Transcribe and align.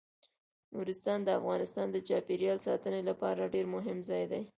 نورستان 0.73 1.19
د 1.23 1.29
افغانستان 1.39 1.87
د 1.91 1.97
چاپیریال 2.09 2.59
ساتنې 2.67 3.01
لپاره 3.09 3.51
ډیر 3.53 3.65
مهم 3.75 3.97
ځای 4.09 4.23
دی. 4.31 4.43